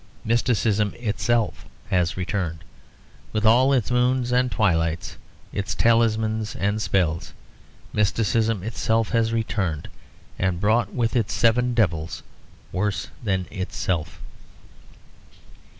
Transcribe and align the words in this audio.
Mysticism 0.25 0.95
itself 0.97 1.63
has 1.91 2.17
returned, 2.17 2.63
with 3.33 3.45
all 3.45 3.71
its 3.71 3.91
moons 3.91 4.31
and 4.31 4.49
twilights, 4.51 5.15
its 5.53 5.75
talismans 5.75 6.55
and 6.55 6.81
spells. 6.81 7.33
Mysticism 7.93 8.63
itself 8.63 9.09
has 9.09 9.31
returned, 9.31 9.89
and 10.39 10.59
brought 10.59 10.91
with 10.91 11.15
it 11.15 11.29
seven 11.29 11.75
devils 11.75 12.23
worse 12.71 13.09
than 13.23 13.45
itself. 13.51 14.19